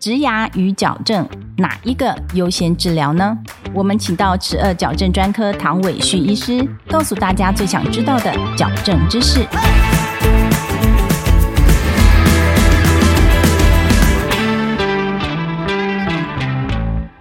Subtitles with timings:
[0.00, 1.28] 植牙与矫正
[1.58, 3.36] 哪一个优先治疗呢？
[3.74, 9.46] 我们请到齿颚矫正专科唐伟旭医师，告诉大家最想知道的矫正知识。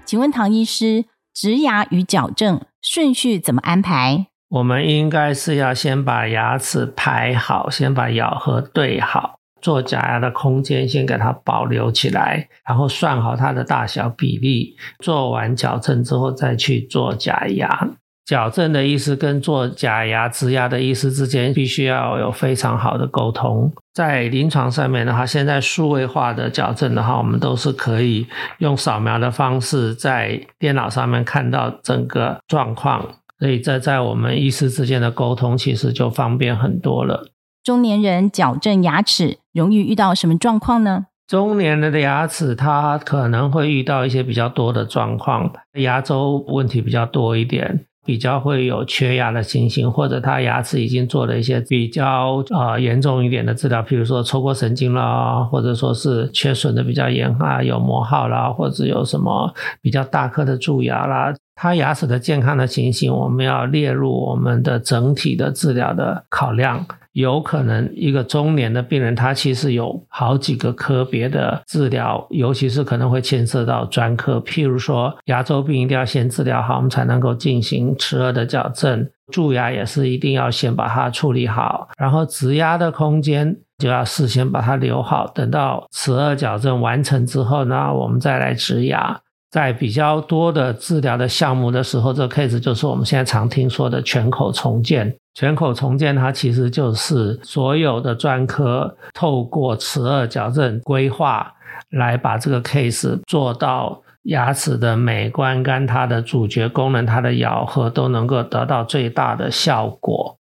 [0.06, 1.04] 请问唐医师，
[1.34, 4.28] 植牙与矫正顺序怎么安排？
[4.48, 9.39] 我们应该是要先把牙齿排好，先把咬合对好。
[9.62, 14.76] 做假牙的空间先给它保留起来，然后算好它的大小比例。
[15.00, 17.90] 做完矫正之后再去做假牙。
[18.26, 23.74] 矫正的意思跟做假牙、植牙的意思之间必须要有非常好的沟通。
[23.92, 28.28] 在临床上面的话，现在数位化的矫正的话，我们都是可以
[28.60, 33.04] 用扫描的方式在电脑上面看到整个状况，
[33.40, 37.32] 所以这在我们医师之间的沟通其实就方便很多了。
[37.64, 41.08] 中年人矫正牙齿容易遇到什么状况呢？
[41.28, 59.54] 中年人的牙齿，他可能会遇到一些比较多的状况，牙周问题比较多一点，比较会有缺牙的情形，或者他牙齿已经做了一些比较呃严重一点的治疗，比如说抽过神经啦，或者说是缺损的比较严啊，有磨耗啦，或者有什么
[59.84, 66.88] 比较大颗的蛀牙啦，他牙齿的健康的情形，我们要列入我们的整体的治疗的考量。
[67.20, 79.04] 有可能一个中年的病人，他其实有好几个科别的治疗，尤其是可能会牵涉到专科，譬如说牙周病一定要先治疗好，我们才能够进行齿颚的矫正；
[79.34, 89.20] 蛀牙也是一定要先把它处理好，然后植牙的空间就要事先把它留好，等到齿颚矫正完成之后呢，我们再来植牙。
[89.52, 95.16] 在比较多的治疗的项目的时候，这个 case 就是我们现在常听说的全口重建。
[95.34, 101.52] 全口重建它其实就是所有的专科透过齿颚矫正规划
[101.92, 110.38] 来把这个 case 做到牙齿的美观跟它的主角功能、它的咬合都能够得到最大的效果。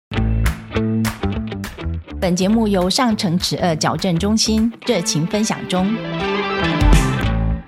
[2.20, 5.88] 本节目由上城齿颚矫正中心热情分享中。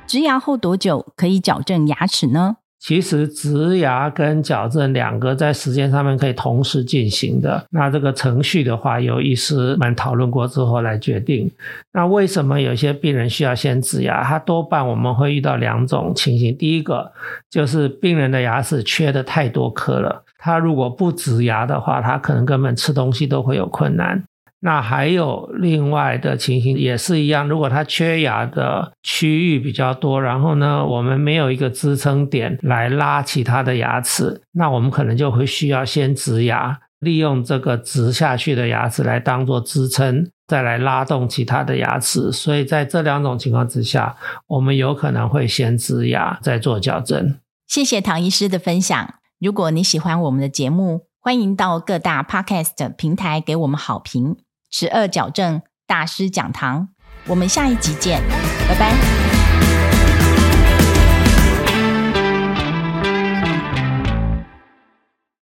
[0.09, 2.57] 植牙后多久可以矫正牙齿呢？
[2.79, 7.63] 其实植牙跟矫正两个在时间上面可以同时进行的。
[7.69, 11.51] 那这个程序的话，有医师们讨论过之后来决定。
[11.93, 14.23] 那为什么有些病人需要先植牙？
[14.23, 16.57] 他多半我们会遇到两种情形。
[16.57, 17.11] 第一个
[17.47, 24.23] 就是病人的牙齿缺的太多颗了，他如果不植牙的话，他可能根本吃东西都会有困难。
[24.61, 42.29] 那还有另外的情形也是一样，如果它缺牙的区域比较多，然后呢，我们没有一个支撑点来拉其他的牙齿，那我们可能就会需要先植牙，利用这个植下去的牙齿来当做支撑，再来拉动其他的牙齿。
[42.31, 47.37] 所以在这两种情况之下，我们有可能会先植牙再做矫正。
[47.65, 49.13] 谢谢唐医师的分享。
[49.39, 54.35] 如果你喜欢我们的节目，欢迎到各大 Podcast 平台给我们好评。
[54.71, 56.89] 十二矫正大师讲堂，
[57.25, 58.21] 我们下一集见，
[58.67, 59.28] 拜拜。